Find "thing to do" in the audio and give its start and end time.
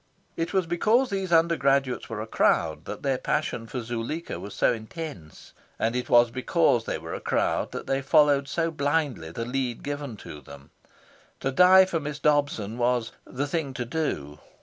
13.45-14.39